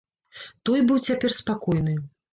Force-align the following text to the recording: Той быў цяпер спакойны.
Той 0.69 0.79
быў 0.91 1.03
цяпер 1.11 1.31
спакойны. 1.43 1.93